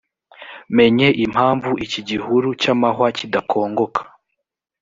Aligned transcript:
menye 0.77 1.07
impamvu 1.25 1.69
iki 1.85 1.99
gihuru 2.09 2.47
cy 2.61 2.67
amahwa 2.73 3.07
kidakongoka 3.17 4.01